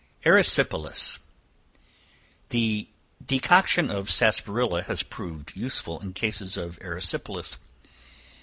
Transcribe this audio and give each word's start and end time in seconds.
Erysipelas. 0.25 1.19
The 2.49 2.87
decoction 3.23 3.91
of 3.91 4.09
sarsaparilla 4.09 4.81
has 4.81 5.03
proved 5.03 5.55
useful 5.55 5.99
in 5.99 6.13
cases 6.13 6.57
of 6.57 6.79
erysipelas. 6.79 7.57